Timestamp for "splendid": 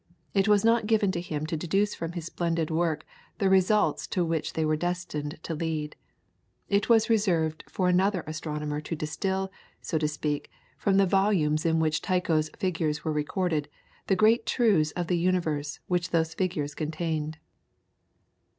2.25-2.71